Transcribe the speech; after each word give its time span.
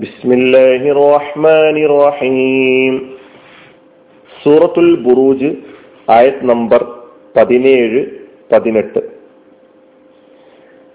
ബിസ്മില്ലാഹി 0.00 0.88
റഹ്മാനി 0.90 1.82
റഹീം 1.86 2.94
സൂറത്തുൽ 4.44 4.96
ബുറൂജ് 4.96 5.50
ആയത് 6.10 6.40
നമ്പർ 6.42 6.84
പതിനേഴ് 7.36 8.06
പതിനെട്ട്. 8.52 9.00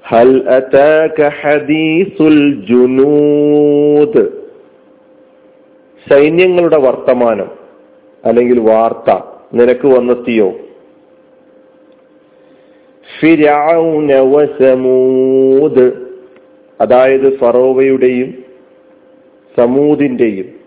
ഹൽ 0.08 0.34
അതാക 0.50 1.30
ഹദീസുൽ 1.42 2.66
ജുനൂദ്. 2.70 4.25
സൈന്യങ്ങളുടെ 6.09 6.77
വർത്തമാനം 6.77 7.50
അല്ലെങ്കിൽ 8.25 8.59
വാർത്ത 8.59 9.09
നിനക്ക് 9.54 9.88
വന്നെത്തിയോ? 9.88 10.50
ഫിരൗന 13.21 14.20
വസമൂദ് 14.34 15.91
അതായത് 16.81 17.39
ഫറോവയുടെയും 17.39 18.48
സമൂദിന്റെയും 19.60 20.59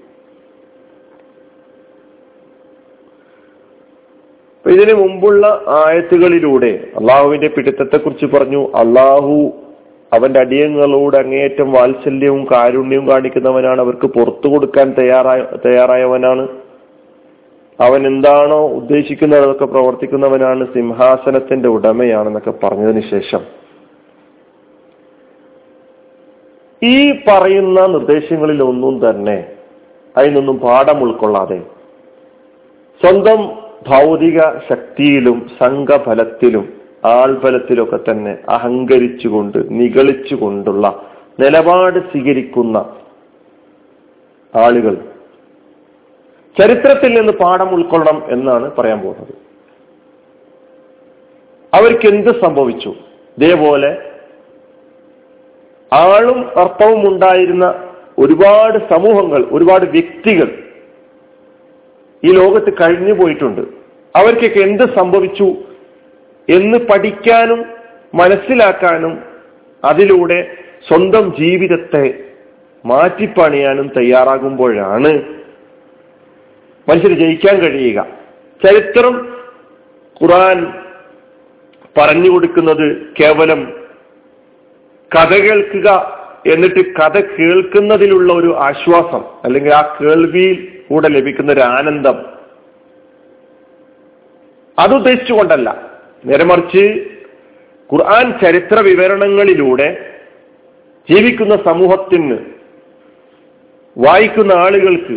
ഇതിനു 4.67 4.95
മുമ്പുള്ള 4.95 5.47
ആയത്തുകളിലൂടെ 5.87 6.73
അള്ളാഹുവിന്റെ 7.01 7.49
പിടുത്തത്തെ 7.49 7.97
കുറിച്ച് 7.97 8.27
പറഞ്ഞു. 8.27 8.61
അള്ളാഹു 8.75 9.53
അവന്റെ 10.13 10.41
അടിയങ്ങളോട് 10.41 11.17
അങ്ങേയറ്റം 11.17 11.73
വാത്സല്യവും 11.73 12.43
കാരുണ്യവും 12.53 13.11
കാണിക്കുന്നവനാണ്. 13.11 13.81
അവർക്ക് 13.81 14.07
പുറത്തു 14.07 14.49
കൊടുക്കാൻ 14.49 14.95
തയ്യാറായ 14.99 15.41
തയ്യാറായവനാണ്. 15.67 16.45
അവൻ 17.81 18.01
എന്താണോ 18.07 18.61
ഉദ്ദേശിക്കുന്നത് 18.69 19.43
അതൊക്കെ 19.43 19.65
പ്രവർത്തിക്കുന്നവനാണ് 19.65 20.65
സിംഹാസനത്തിന്റെ 20.75 21.69
ഉടമയാണെന്നൊക്കെ 21.69 22.55
പറഞ്ഞതിന് 22.63 23.03
ശേഷം. 23.11 23.62
ഈ 26.85 26.97
പറയുന്ന 27.29 27.81
നിർദ്ദേശങ്ങളിൽ 27.87 28.63
ഒന്നും 28.63 28.95
തന്നെ 29.05 29.39
അതിൽ 30.17 30.33
നിന്നും 30.35 30.57
പാഠം 30.59 30.99
ഉൾക്കൊള്ളാതെ 31.05 31.59
സ്വന്തം 33.01 33.41
ഭൗതിക 33.89 34.41
ശക്തിയിലും 34.69 35.39
സംഘഫലത്തിലും 35.63 36.65
ആൾബലത്തിലൊക്കെ 37.05 37.99
തന്നെ 37.99 38.33
അഹങ്കരിച്ചുകൊണ്ട് 38.49 39.59
നിഗളിച്ചുകൊണ്ടുള്ള 39.71 40.87
നിലപാട് 41.41 41.99
സ്വീകരിക്കുന്ന 42.11 42.77
ആളുകൾ 44.55 44.95
ചരിത്രത്തിൽ 46.57 47.11
നിന്ന് 47.15 47.33
പാഠം 47.33 47.71
ഉൾക്കൊള്ളണം 47.75 48.19
എന്നാണ് 48.31 48.67
പറയാൻ 48.79 48.99
പോകുന്നത്. 49.01 49.35
അവർക്ക് 51.73 52.07
എന്ത് 52.07 52.33
സംഭവിച്ചു? 52.45 52.91
ഇതേപോലെ 53.39 53.91
ആളും 55.93 56.59
അർത്ഥവും 56.59 57.09
ഉണ്ടായിരുന്ന 57.09 57.75
ഒരുപാട് 58.19 58.79
സമൂഹങ്ങൾ 58.95 59.45
ഒരുപാട് 59.51 59.85
വ്യക്തികൾ 59.85 60.49
ഈ 62.25 62.33
ലോകത്ത് 62.33 62.73
കഴിഞ്ഞു 62.81 63.13
പോയിട്ടുണ്ട്. 63.13 63.61
അവർക്കൊക്കെ 64.17 64.61
എന്ത് 64.61 64.99
സംഭവിച്ചു 64.99 65.55
എന്ന് 66.49 66.79
പഠിക്കാനും 66.79 67.65
മനസ്സിലാക്കാനും 68.15 69.19
അതിലൂടെ 69.85 70.57
സ്വന്തം 70.89 71.37
ജീവിതത്തെ 71.37 72.25
മാറ്റിപ്പണിയാനും 72.85 73.91
തയ്യാറാകുമ്പോഴാണ് 73.97 75.13
മനുഷ്യർ 76.89 77.13
ജയിക്കാൻ 77.13 77.57
കഴിയുക. 77.57 78.07
ചരിത്രം 78.65 79.15
ഖുറാൻ 80.23 80.73
പറഞ്ഞു 81.99 82.31
കൊടുക്കുന്നത് 82.31 83.07
കേവലം 83.21 83.82
കഥ 85.15 85.33
കേൾക്കുക 85.37 85.89
എന്നിട്ട് 86.47 86.83
കഥ 86.95 87.17
കേൾക്കുന്നതിലുള്ള 87.21 88.33
ഒരു 88.33 88.51
ആശ്വാസം 88.59 89.23
അല്ലെങ്കിൽ 89.45 89.73
ആ 89.75 89.97
കേൾവിയിൽ 90.01 90.57
കൂടെ 90.89 91.09
ലഭിക്കുന്ന 91.09 91.53
ഒരു 91.53 91.61
ആനന്ദം 91.61 92.17
അതുദ്ദേശിച്ചുകൊണ്ടല്ല 94.79 95.69
നേരെ 96.25 96.45
മറിച്ച് 96.45 96.85
ഖുർആൻ 97.91 98.27
ചരിത്ര 98.41 98.81
വിവരണങ്ങളിലൂടെ 98.81 99.89
ജീവിക്കുന്ന 101.09 101.55
സമൂഹത്തിന് 101.69 102.39
വായിക്കുന്ന 103.97 104.53
ആളുകൾക്ക് 104.53 105.17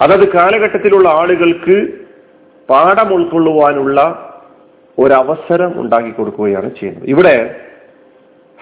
അതത് 0.00 0.32
കാലഘട്ടത്തിലുള്ള 0.32 1.08
ആളുകൾക്ക് 1.08 1.76
പാഠം 2.68 3.14
ഉൾക്കൊള്ളുവാനുള്ള 3.14 3.98
ഒരവസരം 4.98 5.72
ഉണ്ടാക്കി 5.80 6.10
കൊടുക്കുകയാണ് 6.10 6.70
ചെയ്യുന്നത്. 6.80 7.08
ഇവിടെ 7.08 7.36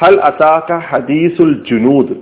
ഹൽ 0.04 0.20
അതാക 0.20 0.72
ഹദീസുൽ 0.72 1.64
ജുനൂദ്. 1.70 2.16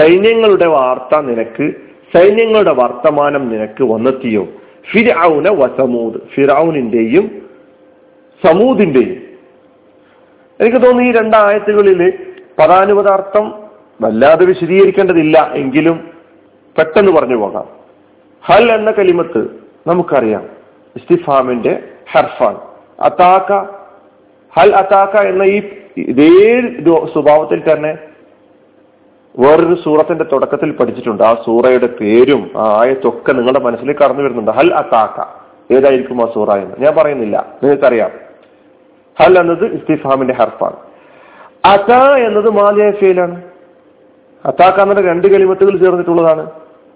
സൈന്യങ്ങളുടെ 0.00 0.66
വാർത്ത 0.66 1.20
നിനക്ക് 1.20 1.72
സൈന്യങ്ങളുടെ 2.16 2.72
വർത്തമാനം 2.72 3.48
നിനക്ക് 3.48 3.84
വന്നെത്തിയോ? 3.84 4.48
ഫിർഔന 4.92 5.48
വസമൂദ്. 5.48 6.20
ഫിറൌനിന്റെയും 6.34 7.48
സമൂദിന്റെയും. 8.46 9.22
എനിക്ക് 10.60 10.76
തോന്നുന്നു 10.76 11.02
ഈ 11.02 11.12
രണ്ടായത്തുകളിൽ 11.12 12.12
പദാനുപദാർത്ഥം 12.58 13.62
വല്ലാതെ 14.00 14.46
വിശദീകരിക്കേണ്ടതില്ല 14.46 15.50
എങ്കിലും 15.54 16.10
പെട്ടെന്ന് 16.78 17.12
പറഞ്ഞു 17.12 17.36
പോകാം. 17.36 17.68
ഹൽ 18.42 18.72
എന്ന 18.72 18.90
കലിമത്ത് 18.90 19.48
നമുക്കറിയാം. 19.86 20.48
ഇസ്തിഫാമിന്റെ 20.96 21.82
ഹർഫാൻ 22.12 22.56
അതാക്ക 23.00 23.52
ഹൽ 24.58 24.76
അതാക്ക 24.76 25.28
എന്ന 25.28 25.42
ഈ 25.42 25.79
ഇതേ 25.96 26.60
സ്വഭാവത്തിൽ 27.12 27.72
തന്നെ 27.72 27.98
വേറൊരു 29.38 29.76
സൂറത്തിന്റെ 29.84 30.24
തുടക്കത്തിൽ 30.24 30.72
പഠിച്ചിട്ടുണ്ട്. 30.72 31.22
ആ 31.22 31.34
സൂറയുടെ 31.34 31.86
പേരും 31.86 32.50
ആ 32.56 32.80
ആയത്തൊക്കെ 32.80 33.32
നിങ്ങളുടെ 33.32 33.60
മനസ്സിലേക്ക് 33.60 34.00
കടന്നു 34.00 34.22
വരുന്നുണ്ട്. 34.22 34.50
ഹൽ 34.50 34.74
അതാക്ക 34.74 35.26
ഏതായിരിക്കും 35.74 36.22
ആ 36.22 36.32
സൂറ 36.34 36.52
എന്ന്? 36.52 36.74
ഞാൻ 36.78 36.94
പറയുന്നില്ല. 36.96 37.46
നിങ്ങൾക്കറിയാം. 37.62 38.10
ഹൽ 39.22 39.38
എന്നത് 39.38 39.64
ഇസ്തിഫാമിന്റെ 39.64 40.34
ഹർഫാണ്. 40.34 40.76
അത 41.64 41.92
എന്നത് 42.26 42.50
മാലിയ 42.50 42.90
ഫെയിലാണ് 42.90 43.42
അതാക്ക 44.46 44.80
എന്നത് 44.80 45.04
രണ്ട് 45.04 45.26
കലിമത്തുകൾ 45.26 45.76
ചേർന്നിട്ടുള്ളതാണ്. 45.76 46.50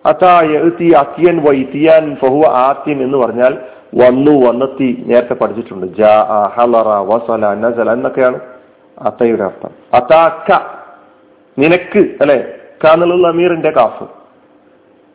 അത്തിയൻ 0.06 1.36
വൈത്തിയാൻ 1.38 2.16
ഫഹു 2.16 2.42
ആത്യം 2.48 3.02
എന്ന് 3.02 3.18
പറഞ്ഞാൽ 3.18 3.58
വന്നു 3.94 4.46
വന്നെത്തി 4.46 5.04
നേരത്തെ 5.06 5.34
പഠിച്ചിട്ടുണ്ട്. 5.34 5.86
ജ 5.86 6.02
ഹലറ 6.54 6.88
വസല 6.88 7.54
നസല 7.54 7.92
എന്നൊക്കെയാണ്. 7.92 8.40
അത്തയുടെ 8.98 9.44
അർത്ഥം. 9.44 9.70
അതാക്ക 9.94 10.58
നിനക്ക് 11.58 11.98
അല്ലെ? 11.98 12.54
കാനുള്ള 12.84 13.28
അമീറിന്റെ 13.28 13.70
കാഫ്. 13.70 14.04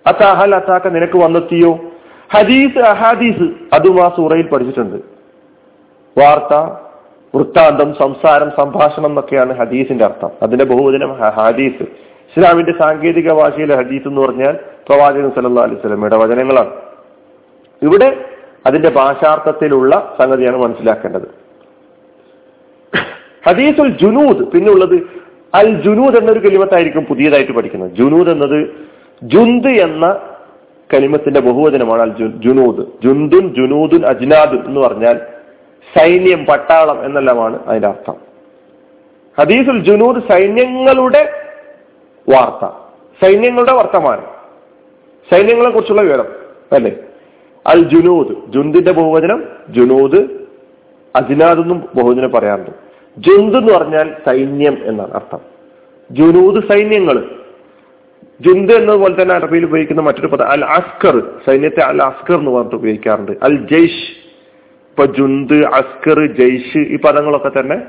അത്താഹൽ 0.07 0.55
അത്താക്ക 0.55 0.87
നിനക്ക് 0.87 1.17
വന്നെത്തിയോ? 1.17 1.79
ഹദീസ് 2.35 2.79
അഹാദീസ് 2.79 3.75
അതും 3.75 4.01
ആ 4.01 4.09
സൂറയിൽ 4.09 4.47
പഠിച്ചിട്ടുണ്ട്. 4.47 4.95
വാർത്ത 6.19 6.73
വൃത്താന്തം 7.35 7.93
സംസാരം 7.93 8.49
സംഭാഷണം 8.49 9.05
എന്നൊക്കെയാണ് 9.05 9.57
ഹദീസിന്റെ 9.57 10.05
അർത്ഥം. 10.05 10.29
അതിന്റെ 10.41 10.65
ബഹുവചനം 10.65 11.19
ഹദീസ്. 11.19 11.83
ഇസ്ലാമിന്റെ 11.83 12.73
സാങ്കേതിക 12.81 13.33
ഭാഷയിലെ 13.33 13.75
ഹദീസ് 13.75 14.07
എന്ന് 14.07 14.21
പറഞ്ഞാൽ 14.21 14.59
പ്രവാചകൻ 14.89 15.29
സല്ലാ 15.29 15.63
അലൈഹി 15.63 15.81
സ്വലമയുടെ 15.81 16.17
വചനങ്ങളാണ്. 16.17 16.73
ഇവിടെ 17.81 18.25
അതിന്റെ 18.65 18.89
ഭാഷാർത്ഥത്തിലുള്ള 18.89 20.15
സംഗതിയാണ് 20.19 20.57
മനസ്സിലാക്കേണ്ടത്. 20.57 21.38
ഹദീസുൽ 23.47 23.87
ജുനൂദ് 23.87 24.43
പിന്നുള്ളത് 24.51 24.95
അൽ 25.53 25.81
ജുനൂദ് 25.81 26.17
എന്നൊരു 26.17 26.39
കലിമത്തായിരിക്കും 26.39 27.05
പുതിയതായിട്ട് 27.05 27.51
പഠിക്കുന്നത്. 27.51 27.91
ജുനൂദ് 27.91 28.29
എന്നത് 28.29 28.69
ജുന്ത് 29.23 29.67
എന്ന 29.67 30.19
കലിമത്തിന്റെ 30.93 31.39
ബഹുവചനമാണ് 31.39 32.01
അൽ 32.01 32.17
ജുനൂദ്. 32.17 32.85
ജുന്തുൻ 33.03 33.53
ജുനൂദുൻ 33.53 34.05
അജ്നാദ് 34.05 34.65
എന്ന് 34.65 34.79
പറഞ്ഞാൽ 34.79 35.19
സൈന്യം 35.97 36.45
പട്ടാളം 36.45 37.05
എന്നെല്ലാമാണ് 37.05 37.59
അതിന്റെ 37.67 37.87
അർത്ഥം. 37.87 38.15
ഹദീസുൽ 39.39 39.83
ജുനൂദ് 39.83 40.21
സൈന്യങ്ങളുടെ 40.31 41.31
വാർത്ത 42.29 42.73
സൈന്യങ്ങളുടെ 43.23 43.73
വർത്തമാനം 43.73 44.23
സൈന്യങ്ങളെ 45.31 45.69
കുറിച്ചുള്ള 45.69 46.01
വിവരം 46.01 46.25
അല്ലേ? 46.71 46.91
അൽ 47.67 47.83
ജുനൂദ് 47.83 48.53
ജുന്തിന്റെ 48.53 48.91
ബഹുവചനം 48.91 49.43
ജുനൂദ് 49.69 50.21
അജ്നാദ് 51.15 51.59
എന്നും 51.59 51.89
ബഹുവചനം 51.95 52.31
പറയാറുണ്ട്. 52.31 52.88
ജുന്ത് 53.19 53.57
എന്ന് 53.57 53.73
പറഞ്ഞാൽ 53.73 54.15
സൈന്യം 54.27 54.77
എന്നാണ് 54.83 55.11
അർത്ഥം. 55.11 55.39
ജുനൂദ് 56.11 56.63
സൈന്യങ്ങൾ. 56.71 57.35
ജുന്ത് 58.41 58.73
എന്നതുപോലെ 58.73 59.21
തന്നെ 59.21 59.35
അറബിയിൽ 59.35 59.65
ഉപയോഗിക്കുന്ന 59.65 60.01
മറ്റൊരു 60.01 60.27
പദം 60.27 60.47
അൽ 60.47 60.65
അസ്കർ. 60.65 61.19
സൈന്യത്തെ 61.49 61.83
അൽ 61.83 62.01
അസ്കർ 62.01 62.39
എന്ന് 62.39 62.51
പറഞ്ഞിട്ട് 62.51 62.75
ഉപയോഗിക്കാറുണ്ട്. 62.75 63.31
അൽ 63.43 63.55
ജയ്ഷ്. 63.55 64.29
ഇപ്പൊ 64.89 65.05
ജുന്ത് 65.05 65.65
അസ്കർ 65.65 66.33
ജയ്ഷ് 66.33 66.77
ഈ 66.77 66.97
പദങ്ങളൊക്കെ 66.97 67.51
തന്നെ 67.59 67.81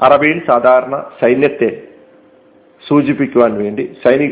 അറബിയിൽ 0.00 0.42
സാധാരണ 0.46 1.04
സൈന്യത്തെ 1.24 1.82
സൂചിപ്പിക്കുവാൻ 2.88 3.54
വേണ്ടി 3.54 3.94
സൈനിക 4.06 4.30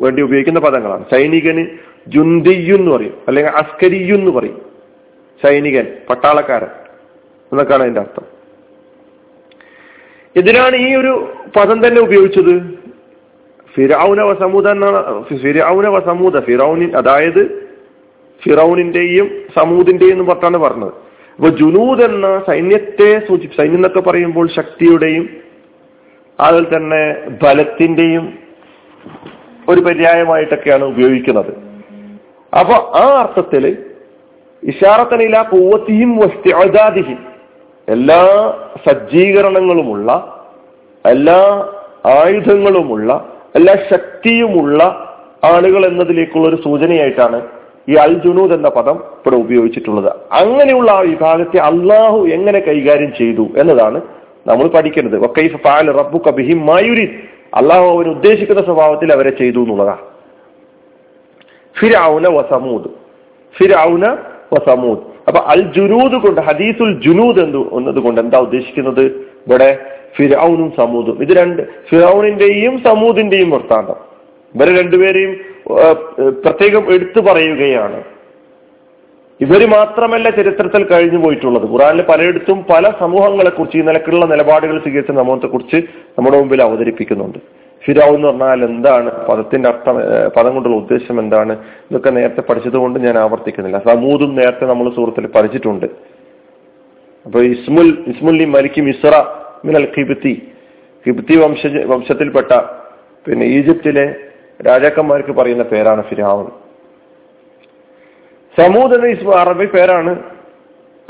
വേണ്ടി 0.00 0.22
ഉപയോഗിക്കുന്ന 0.22 0.60
പദങ്ങളാണ്. 0.60 1.04
സൈനികന് 1.14 1.66
ജുന്തിയു 2.08 2.74
എന്ന് 2.74 2.96
പറയും. 2.96 3.14
അല്ലെങ്കിൽ 3.28 3.52
അസ്കരിയു 3.52 4.14
എന്ന് 4.14 4.30
പറയും. 4.30 4.62
സൈനികൻ 5.46 5.86
പട്ടാളക്കാരൻ. 6.10 6.68
എന്നൊക്കെയാണ് 7.52 7.82
അതിന്റെ 7.82 8.00
അർത്ഥം. 8.00 8.35
എന്തിനാണ് 10.38 10.76
ഈ 10.76 10.94
ഒരു 10.94 11.12
പദം 11.56 11.86
തന്നെ 11.86 12.00
ഉപയോഗിച്ചത്? 12.00 12.54
ഫിറൌന 13.74 14.20
വസമൂദ 14.22 14.66
എന്നാണ് 14.68 15.24
ഫിറൌന 15.42 15.86
വസമൂദ 15.88 16.40
ഫിറൌനി 16.40 16.84
അതായത് 16.84 17.42
ഫിറൌനിന്റെയും 18.42 19.26
സമൂദിന്റെയും 19.58 20.12
എന്ന് 20.12 20.26
പറഞ്ഞാണ് 20.32 20.58
പറഞ്ഞത്. 20.58 20.92
അപ്പൊ 21.38 21.48
ജുനൂദ് 21.48 22.00
എന്ന 22.00 22.26
സൈന്യത്തെ 22.48 23.08
സൂചി 23.28 23.46
സൈന്യം 23.56 23.74
എന്നൊക്കെ 23.74 24.00
പറയുമ്പോൾ 24.00 24.46
ശക്തിയുടെയും 24.48 25.24
അതുപോലെ 26.38 26.76
തന്നെ 26.76 27.02
ബലത്തിന്റെയും 27.42 28.38
ഒരു 29.68 29.80
പര്യായമായിട്ടൊക്കെയാണ് 29.80 30.84
ഉപയോഗിക്കുന്നത്. 30.84 31.52
അപ്പൊ 32.58 32.74
ആ 33.02 33.04
അർത്ഥത്തിൽ 33.22 33.64
ഇഷാറത്തനില 34.62 35.36
പൂവത്തിയും 35.42 36.10
എല്ലാ 37.88 38.22
സജ്ജീകരണങ്ങളുമുള്ള 38.88 40.10
എല്ലാ 41.06 41.68
ആയുധങ്ങളുമുള്ള 42.06 43.36
എല്ലാ 43.54 43.74
ശക്തിയുമുള്ള 43.74 44.82
ആളുകൾ 45.44 45.86
എന്നതിലേക്കുള്ള 45.86 46.48
ഒരു 46.48 46.56
സൂചനയായിട്ടാണ് 46.56 47.46
ഈ 47.88 47.94
അൽ 47.94 48.12
ജുനൂദ് 48.14 48.52
എന്ന 48.52 48.68
പദം 48.68 48.96
ഇവിടെ 48.96 49.36
ഉപയോഗിച്ചിട്ടുള്ളത്. 49.36 50.12
അങ്ങനെയുള്ള 50.32 50.90
ആ 50.90 50.98
വിഭാഗത്തെ 50.98 51.58
അള്ളാഹു 51.58 52.26
എങ്ങനെ 52.26 52.58
കൈകാര്യം 52.58 53.12
ചെയ്തു 53.18 53.46
എന്നതാണ് 53.56 54.00
നമ്മൾ 54.46 54.68
പഠിക്കുന്നത്. 54.68 55.18
വക്കൈഫ് 55.18 55.56
പാൽ 55.56 55.90
റബ്ബു 55.92 56.18
കബിഹിം 56.28 56.66
മായുരി 56.66 57.06
അള്ളാഹു 57.54 57.96
അവൻ 57.96 58.08
ഉദ്ദേശിക്കുന്ന 58.08 58.62
സ്വഭാവത്തിൽ 58.62 59.12
അവരെ 59.12 59.30
ചെയ്തു 59.30 59.58
എന്നുള്ളതാണ്. 59.58 60.04
ഫിരൗന 61.80 62.28
വസമൂദ് 62.28 62.88
ഫിരൗന 63.58 64.16
വസമൂദ് 64.52 65.15
അപ്പൊ 65.28 65.40
അൽ 65.40 65.60
ജുനൂദ് 65.72 66.16
കൊണ്ട് 66.22 66.40
ഹദീസുൽ 66.40 66.90
ജുനൂദ് 67.06 67.38
എന്ത് 67.38 68.00
കൊണ്ട് 68.00 68.20
എന്താ 68.20 68.38
ഉദ്ദേശിക്കുന്നത്? 68.38 69.04
ഇവിടെ 69.46 69.70
ഫിറൌനും 70.16 70.72
സമൂദും. 70.76 71.16
ഇത് 71.22 71.32
രണ്ട് 71.36 71.62
ഫിറൌനിന്റെയും 71.88 72.74
സമൂദിന്റെയും 72.78 73.50
വൃത്താന്തം. 73.50 73.98
ഇവരെ 74.54 74.72
രണ്ടുപേരെയും 74.80 75.32
പ്രത്യേകം 76.44 76.94
എടുത്തു 76.94 77.20
പറയുകയാണ്. 77.20 77.98
ഇവർ 79.40 79.62
മാത്രമല്ല 79.68 80.30
ചരിത്രത്തിൽ 80.30 80.84
കഴിഞ്ഞു 80.84 81.18
പോയിട്ടുള്ളത്. 81.24 81.70
ഖുറാനിൽ 81.70 82.02
പലയിടത്തും 82.02 82.64
പല 82.70 82.92
സമൂഹങ്ങളെ 83.00 83.50
കുറിച്ച് 83.50 83.76
ഈ 83.78 83.80
നിലക്കുള്ള 83.80 84.26
നിലപാടുകൾ 84.26 84.78
സ്വീകരിച്ച 84.78 85.12
സമൂഹത്തെ 85.12 85.46
കുറിച്ച് 85.46 85.76
നമ്മുടെ 86.18 86.38
മുമ്പിൽ 86.38 86.62
അവതരിപ്പിക്കുന്നുണ്ട്. 86.62 87.38
ഫിരാവ് 87.84 88.14
എന്ന് 88.14 88.28
പറഞ്ഞാൽ 88.28 88.64
എന്താണ്? 88.64 89.26
പദത്തിന്റെ 89.26 89.68
അർത്ഥം 89.68 89.96
പദം 90.36 90.54
കൊണ്ടുള്ള 90.54 90.76
ഉദ്ദേശം 90.76 91.20
എന്താണ്? 91.20 91.52
ഇതൊക്കെ 91.90 92.10
നേരത്തെ 92.10 92.40
പഠിച്ചതുകൊണ്ട് 92.40 92.98
ഞാൻ 92.98 93.18
ആവർത്തിക്കുന്നില്ല. 93.18 93.82
സമൂതും 93.86 94.34
നേരത്തെ 94.34 94.64
നമ്മൾ 94.64 94.90
സുഹൃത്തിൽ 94.90 95.26
പഠിച്ചിട്ടുണ്ട്. 95.26 95.86
അപ്പൊ 97.26 97.40
ഇസ്മുൽ 97.40 98.04
ഇസ്മുല്ലി 98.06 98.44
മലിക്കി 98.44 98.80
മിസ്ര 98.80 99.24
മിനൽ 99.64 99.88
ഖിബത്തി 99.98 100.52
ഖിബത്തി 101.06 101.36
വംശ 101.36 101.66
വംശത്തിൽപ്പെട്ട 101.66 102.52
പിന്നെ 103.26 103.46
ഈജിപ്തിലെ 103.46 104.14
രാജാക്കന്മാർക്ക് 104.66 105.32
പറയുന്ന 105.32 105.62
പേരാണ് 105.62 106.02
ഫിരാവൻ 106.02 106.65
സമൂദ് 108.58 108.94
എന്ന 108.94 109.06
ഇസ്മ 109.06 109.34
അറബി 109.34 109.66
പേരാണ് 109.66 110.22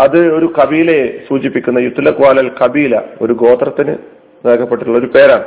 അത് 0.00 0.18
ഒരു 0.34 0.52
കബീലയെ 0.58 1.26
സൂചിപ്പിക്കുന്ന 1.28 1.78
യുത്തുലക്വാലൽ 1.78 2.50
കബീല 2.64 3.02
ഒരു 3.22 3.32
ഗോത്രത്തിന് 3.32 3.98
നൽകപ്പെട്ടിട്ടുള്ള 4.46 4.98
ഒരു 4.98 5.06
പേരാണ്. 5.06 5.44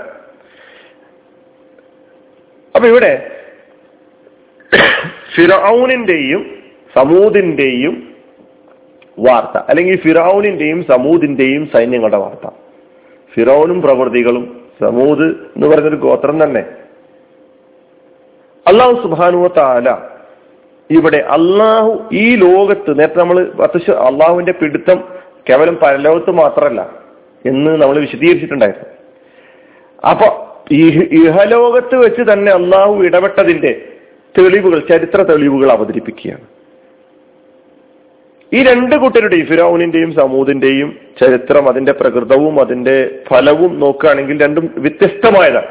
അപ്പൊ 2.76 2.88
ഇവിടെ 2.90 3.32
ഫിറൌനിന്റെയും 5.36 6.42
സമൂദിന്റെയും 6.96 7.96
വാർത്ത 9.20 9.58
അല്ലെങ്കിൽ 9.70 10.02
ഫിറൌനിന്റെയും 10.02 10.84
സമൂദിന്റെയും 10.84 11.70
സൈന്യങ്ങളുടെ 11.76 12.18
വാർത്ത. 12.18 12.48
ഫിറൌനും 13.34 13.82
പ്രവൃത്തികളും 13.82 14.46
സമൂദ് 14.82 15.28
എന്ന് 15.56 15.68
പറയുന്നൊരു 15.68 15.96
ഗോത്രം 15.96 16.44
തന്നെ. 16.44 16.64
അള്ളാഹു 18.68 18.96
സുബാനുവ 19.02 19.48
താല 19.58 20.09
ഇവിടെ 20.92 21.18
അള്ളാഹു 21.18 22.10
ഈ 22.14 22.36
ലോകത്ത് 22.36 23.00
നേരത്തെ 23.00 23.20
നമ്മൾ 23.20 23.40
അത്യാവശ്യം 23.40 24.00
അള്ളാഹുവിന്റെ 24.00 24.52
പിടുത്തം 24.52 25.04
കേവലം 25.50 25.76
പരലോകത്ത് 25.76 26.32
മാത്രമല്ല 26.32 26.90
എന്ന് 27.46 27.82
നമ്മൾ 27.82 28.00
വിശദീകരിച്ചിട്ടുണ്ടായിരുന്നു. 28.00 28.90
അപ്പൊ 30.10 30.46
ഇഹലോകത്ത് 31.12 31.96
വെച്ച് 31.96 32.32
തന്നെ 32.32 32.52
അള്ളാഹു 32.52 33.04
ഇടപെട്ടതിന്റെ 33.04 33.88
തെളിവുകൾ 34.40 34.80
ചരിത്ര 34.80 35.22
തെളിവുകൾ 35.22 35.72
അവതരിപ്പിക്കുകയാണ്. 35.72 36.42
ഈ 38.54 38.64
രണ്ട് 38.64 38.96
കൂട്ടരുടെയും 38.96 39.46
ഫിറോനിന്റെയും 39.46 40.14
സമൂദിന്റെയും 40.14 40.98
ചരിത്രം 41.22 41.70
അതിന്റെ 41.70 41.92
പ്രകൃതവും 41.92 42.60
അതിന്റെ 42.60 43.20
ഫലവും 43.30 43.80
നോക്കുകയാണെങ്കിൽ 43.80 44.44
രണ്ടും 44.44 44.74
വ്യത്യസ്തമായതാണ്. 44.78 45.68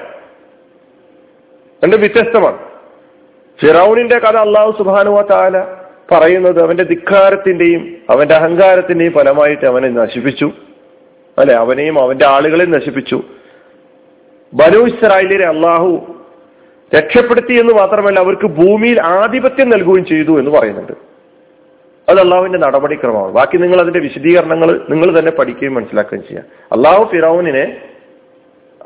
രണ്ടും 1.84 2.00
വ്യത്യസ്തമാണ്. 2.00 2.67
ഫിറൌനിന്റെ 3.60 4.18
കഥ 4.18 4.36
അള്ളാഹു 4.36 4.78
സുബാനുവ 4.78 5.22
താല 5.22 5.64
പറയുന്നത് 6.12 6.62
അവന്റെ 6.62 6.84
ധിക്കാരത്തിന്റെയും 6.84 7.96
അവന്റെ 8.10 8.34
അഹങ്കാരത്തിന്റെയും 8.34 9.12
ഫലമായിട്ട് 9.12 9.66
അവനെ 9.66 9.88
നശിപ്പിച്ചു. 9.88 10.52
അല്ലെ? 11.38 11.54
അവനെയും 11.54 12.00
അവന്റെ 12.00 12.26
ആളുകളെയും 12.26 12.70
നശിപ്പിച്ചു. 12.70 13.22
ബനു 14.54 14.78
ഇസ്രായേലിനെ 14.78 15.46
അള്ളാഹു 15.46 16.14
രക്ഷപ്പെടുത്തി 16.96 17.54
എന്ന് 17.54 17.74
മാത്രമല്ല 17.74 18.18
അവർക്ക് 18.18 18.46
ഭൂമിയിൽ 18.46 19.00
ആധിപത്യം 19.00 19.70
നൽകുകയും 19.70 20.06
ചെയ്തു 20.06 20.38
എന്ന് 20.38 20.50
പറയുന്നുണ്ട്. 20.50 20.92
അത് 22.08 22.20
അള്ളാഹുവിന്റെ 22.20 22.58
നടപടിക്രമമാണ്. 22.58 23.32
ബാക്കി 23.32 23.56
നിങ്ങൾ 23.56 23.80
അതിന്റെ 23.80 24.00
വിശദീകരണങ്ങൾ 24.00 24.86
നിങ്ങൾ 24.90 25.18
തന്നെ 25.18 25.32
പഠിക്കുകയും 25.32 25.74
മനസ്സിലാക്കുകയും 25.74 26.28
ചെയ്യാം. 26.28 26.44
അള്ളാഹു 26.72 27.04
ഫിറൌനിനെ 27.04 27.80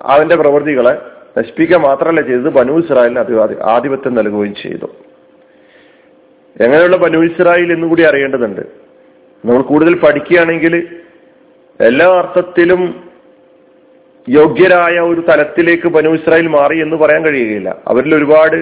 അവന്റെ 0.03 0.37
പ്രവൃത്തികളെ 0.37 1.22
നശിപ്പിക്കുക 1.39 1.77
മാത്രമല്ല 1.77 2.21
ചെയ്തത്. 2.21 2.49
ബനു 2.49 2.73
ഇസ്രായേലിന് 2.79 3.19
അത് 3.19 3.63
ആധിപത്യം 3.63 4.15
നൽകുകയും 4.15 4.55
ചെയ്തു. 4.55 4.89
എങ്ങനെയുള്ള 6.61 6.97
ബനു 6.97 7.19
ഇസ്രായേൽ 7.19 7.73
എന്നും 7.73 7.89
കൂടി 7.89 8.03
അറിയേണ്ടതുണ്ട്. 8.03 8.61
നമ്മൾ 9.45 9.63
കൂടുതൽ 9.63 9.95
പഠിക്കുകയാണെങ്കിൽ 9.99 10.75
എല്ലാ 11.81 12.09
അർത്ഥത്തിലും 12.19 13.11
യോഗ്യരായ 14.29 14.99
ഒരു 15.01 15.21
തലത്തിലേക്ക് 15.29 15.89
ബനു 15.89 16.11
ഇസ്രായേൽ 16.11 16.47
മാറി 16.47 16.79
എന്ന് 16.83 16.97
പറയാൻ 16.97 17.25
കഴിയുകയില്ല. 17.25 17.71
അവരിൽ 17.87 18.15
ഒരുപാട് 18.15 18.59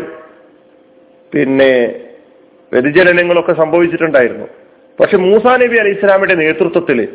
പിന്നെ 1.32 1.72
വ്യതിചലനങ്ങളൊക്കെ 2.72 3.52
സംഭവിച്ചിട്ടുണ്ടായിരുന്നു. 3.52 4.46
പക്ഷെ 5.00 5.17
മൂസാ 5.17 5.56
നബി 5.56 5.76
അലി 5.76 5.90
ഇസ്ലാമിന്റെ 5.90 6.34
നേതൃത്വത്തിൽ 6.34 7.08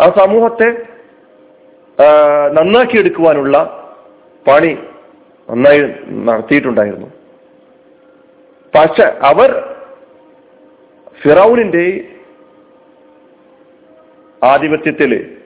ആ 0.00 0.12
സമൂഹത്തെ 0.18 0.68
നന്നാക്കിയെടുക്കുവാനുള്ള 2.52 3.56
പണി 4.48 4.78
നന്നായി 5.50 5.80
നടത്തിയിട്ടുണ്ടായിരുന്നു. 6.10 7.06
പക്ഷെ 8.74 9.02
അവർ 9.02 9.74
ഫിറൌനിന്റെ 11.22 12.08
ആധിപത്യത്തിൽ 14.44 15.36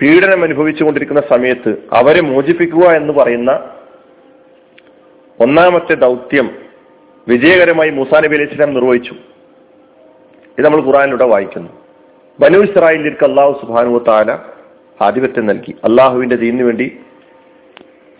പീഡനം 0.00 0.42
അനുഭവിച്ചുകൊണ്ടിരിക്കുന്ന 0.42 1.22
സമയത്ത് 1.30 1.74
അവരെ 1.92 2.20
മോചിപ്പിക്കുക 2.20 2.84
എന്ന് 2.84 3.12
പറയുന്ന 3.12 3.70
ഒന്നാമത്തെ 5.40 5.94
ദൗത്യം 5.94 6.58
വിജയകരമായി 7.28 7.90
മൂസാ 7.90 8.20
നബി 8.20 8.36
അലൈഹി 8.36 8.50
സ്വലാം 8.50 8.74
നിർവഹിച്ചു. 8.74 9.12
ഇത് 10.58 10.64
നമ്മൾ 10.64 10.80
ഖുറാനിലൂടെ 10.80 11.24
വായിക്കുന്നു. 11.24 11.70
ബനു 12.40 12.58
ഇസ്രായേലിലേക്ക് 12.58 13.24
അള്ളാഹു 13.24 13.66
സുബാനു 13.66 14.04
താല 14.08 14.38
ആധിപത്യം 15.00 15.46
നൽകി. 15.46 15.74
അള്ളാഹുവിന്റെ 15.84 16.36
ദീനിനു 16.36 16.64
വേണ്ടി 16.64 17.00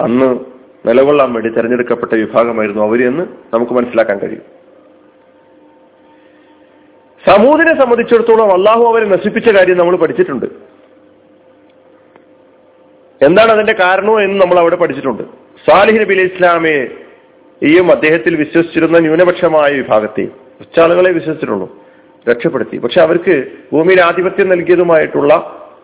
അന്ന് 0.00 0.57
നിലകൊള്ളാൻ 0.86 1.32
വേണ്ടി 1.32 1.50
തെരഞ്ഞെടുക്കപ്പെട്ട 1.50 2.12
വിഭാഗമായിരുന്നു 2.12 2.82
അവർ 2.82 3.06
എന്ന് 3.06 3.24
നമുക്ക് 3.54 3.72
മനസ്സിലാക്കാൻ 3.72 4.18
കഴിയും. 4.18 4.42
സമൂഹിനെ 7.28 7.80
സംബന്ധിച്ചിടത്തോളം 7.80 8.52
അള്ളാഹു 8.52 8.84
അവരെ 8.84 9.04
നശിപ്പിച്ച 9.04 9.48
കാര്യം 9.48 9.78
നമ്മൾ 9.78 9.96
പഠിച്ചിട്ടുണ്ട്. 9.96 10.46
എന്താണ് 13.24 13.50
അതിന്റെ 13.50 13.74
കാരണവും 13.80 14.22
എന്ന് 14.22 14.40
നമ്മൾ 14.40 14.58
അവിടെ 14.58 14.76
പഠിച്ചിട്ടുണ്ട്. 14.76 15.22
സാലിഹ് 15.68 16.00
നബി 16.00 16.14
അലൈഹി 16.14 16.34
ഇസ്ലാമയെയും 16.34 17.90
അദ്ദേഹത്തിൽ 17.90 18.36
വിശ്വസിച്ചിരുന്ന 18.36 18.98
ന്യൂനപക്ഷമായ 18.98 19.72
വിഭാഗത്തെയും 19.72 20.32
ഉച്ചാളുകളെ 20.60 21.12
വിശ്വസിച്ചിട്ടുള്ളൂ 21.12 21.84
രക്ഷപ്പെടുത്തി. 22.30 22.78
പക്ഷെ 22.78 23.00
അവർക്ക് 23.00 23.44
ഭൂമിയിൽ 23.72 24.00
ആധിപത്യം 24.00 24.48
നൽകിയതുമായിട്ടുള്ള 24.48 25.32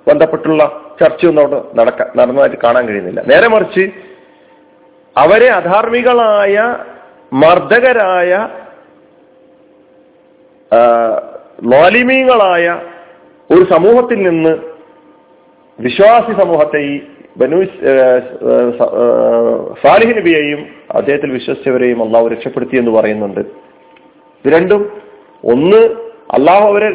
ബന്ധപ്പെട്ടുള്ള 0.09 0.63
ചർച്ചയൊന്നും 1.03 1.43
അവിടെ 1.43 1.65
നടക്കാൻ 1.75 2.09
നടന്നതായിട്ട് 2.17 2.57
കാണാൻ 2.65 2.89
കഴിയുന്നില്ല. 2.89 3.23
നേരെ 3.23 3.49
മറിച്ച് 3.49 4.14
അവരെ 5.17 5.49
അധാർമികളായ 5.49 6.55
മർദ്ദകരായ 7.33 8.31
ലോലിമീങ്ങളായ 11.73 12.67
ഒരു 13.51 13.65
സമൂഹത്തിൽ 13.73 14.19
നിന്ന് 14.23 14.53
വിശ്വാസി 15.79 16.33
സമൂഹത്തെ 16.41 16.79
ഈ 16.79 17.01
ബനു 17.37 17.59
സാലിഹ് 19.83 20.17
നബിയെയും 20.19 20.61
അദ്ദേഹത്തിൽ 20.91 21.31
വിശ്വസിച്ചവരെയും 21.33 22.03
അള്ളാഹു 22.03 22.27
രക്ഷപ്പെടുത്തി 22.29 22.77
എന്ന് 22.77 22.91
പറയുന്നുണ്ട്. 22.91 23.41
ഇത് 24.45 24.49
രണ്ടും 24.55 24.83
ഒന്ന് 25.45 25.81
അള്ളാഹു 26.37 26.67
അവരെ 26.69 26.91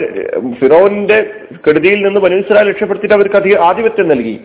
ഫിറോന്റെ 0.60 1.20
കെടുതിയിൽ 1.68 2.00
നിന്ന് 2.06 2.20
ബനു 2.20 2.36
ഇസ്രായേൽ 2.36 2.70
രക്ഷപ്പെടുത്തിയിട്ട് 2.70 3.16
അവർക്ക് 3.16 3.36
അധിക 3.36 3.58
ആധിപത്യം 3.70 4.08
നൽകി. 4.08 4.36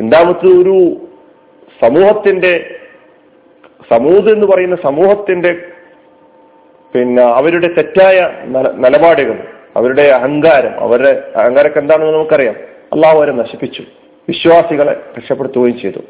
രണ്ടാമത്തെ 0.00 0.48
ഒരു 0.62 0.76
സമൂഹത്തിന്റെ 1.82 2.74
സമൂത് 3.90 4.28
എന്ന് 4.34 4.46
പറയുന്ന 4.46 4.76
സമൂഹത്തിന്റെ 4.76 5.52
പിന്നെ 6.94 7.22
അവരുടെ 7.22 7.66
തെറ്റായ 7.66 8.30
നിലപാടുകൾ 8.76 9.36
അവരുടെ 9.76 10.02
അഹങ്കാരം 10.02 10.80
അവരുടെ 10.80 11.12
അഹങ്കാരമൊക്കെ 11.36 11.80
എന്താണെന്ന് 11.80 12.12
നമുക്കറിയാം. 12.12 12.54
അള്ളാഹു 12.92 13.16
അവരെ 13.18 13.32
നശിപ്പിച്ചു. 13.32 13.82
വിശ്വാസികളെ 14.28 14.92
രക്ഷപ്പെടുത്തുകയും 15.18 15.78
ചെയ്തു. 15.78 16.00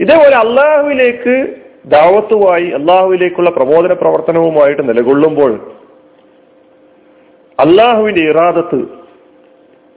ഇതേപോലെ 0.00 0.36
അള്ളാഹുവിലേക്ക് 0.36 1.34
ദാവത്തുമായി 1.86 2.66
അള്ളാഹുവിലേക്കുള്ള 2.70 3.50
പ്രബോധന 3.50 3.92
പ്രവർത്തനവുമായിട്ട് 3.92 4.88
നിലകൊള്ളുമ്പോൾ 4.88 5.52
അള്ളാഹുവിന്റെ 7.58 8.20
ഇറാദത്ത് 8.20 8.80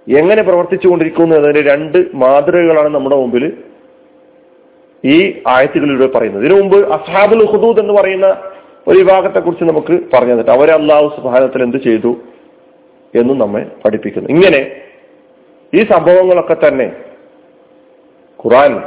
എങ്ങനെ 0.07 0.41
പ്രവർത്തിച്ചുകൊണ്ടിരിക്കുന്നു 0.41 1.35
എന്നതിന്റെ 1.35 1.71
രണ്ട് 1.71 1.97
മാതൃകകളാണ് 2.13 2.89
നമ്മുടെ 2.95 3.15
മുമ്പിൽ 3.15 3.45
ഈ 5.05 5.41
ആയത്തുകളിലൂടെ 5.47 6.17
പറയുന്നത്. 6.17 6.45
ഇതിനു 6.45 6.61
മുമ്പ് 6.61 6.89
അസാബുൽ 6.89 7.45
ഹുദൂദ് 7.45 7.79
എന്ന് 7.79 7.93
പറയുന്ന 7.93 8.37
ഒരു 8.87 8.97
വിഭാഗത്തെ 8.97 9.39
കുറിച്ച് 9.39 9.63
നമുക്ക് 9.63 9.99
പറഞ്ഞു 10.13 10.31
തന്നിട്ട് 10.31 10.51
അവരെ 10.51 10.73
അള്ളാഹു 10.73 11.07
സുഹാനത്തിൽ 11.15 11.63
എന്ത് 11.63 11.77
ചെയ്തു 11.77 12.15
എന്നും 13.15 13.37
നമ്മെ 13.37 13.65
പഠിപ്പിക്കുന്നു. 13.85 14.29
ഇങ്ങനെ 14.29 14.71
ഈ 15.73 15.83
സംഭവങ്ങളൊക്കെ 15.83 16.55
തന്നെ 16.67 16.91
ഖുറാൻ 18.45 18.83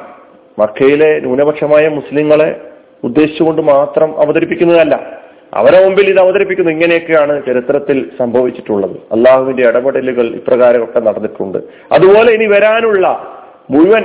മക്കയിലെ 0.58 1.20
ന്യൂനപക്ഷമായ 1.20 1.88
മുസ്ലിങ്ങളെ 1.88 2.60
ഉദ്ദേശിച്ചുകൊണ്ട് 3.04 3.62
മാത്രം 3.62 4.20
അവതരിപ്പിക്കുന്നതല്ല. 4.20 5.20
അവരെ 5.54 5.84
മുമ്പിൽ 5.84 6.08
ഇത് 6.08 6.20
അവതരിപ്പിക്കുന്നു. 6.20 6.72
ഇങ്ങനെയൊക്കെയാണ് 6.72 7.46
ചരിത്രത്തിൽ 7.46 8.10
സംഭവിച്ചിട്ടുള്ളത്. 8.18 8.90
അള്ളാഹുവിന്റെ 8.90 9.68
ഇടപെടലുകൾ 9.68 10.26
ഇപ്രകാരമൊക്കെ 10.26 11.00
നടന്നിട്ടുണ്ട്. 11.00 11.58
അതുപോലെ 11.92 12.32
ഇനി 12.32 12.46
വരാനുള്ള 12.46 13.34
മുഴുവൻ 13.70 14.04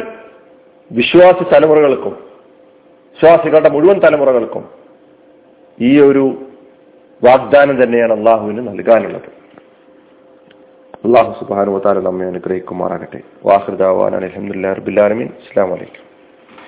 വിശ്വാസി 0.92 1.44
തലമുറകൾക്കും 1.44 2.18
വിശ്വാസികളുടെ 3.15 3.70
മുഴുവൻ 3.70 4.00
തലമുറകൾക്കും 4.00 4.65
ഈ 5.82 6.00
ഒരു 6.00 6.38
വാഗ്ദാനം 7.24 7.84
തന്നെയാണ് 7.84 8.13
അള്ളാഹുവിന് 8.13 8.68
നൽകാനുള്ളത്. 8.68 9.30
അള്ളാഹു 11.06 11.46
സുബാനുവത്താല 11.46 12.00
നമ്മെ 12.00 12.25
അനുഗ്രഹിക്കുമാറാകട്ടെ. 12.25 13.20
വാഹൃദാവാൻ 13.46 14.15
അലഹമുല്ലാ 14.15 14.74
റബില്ലാലമീൻ 14.74 15.27
അസ്സാം 15.27 15.72
വലൈക്കും 15.72 16.15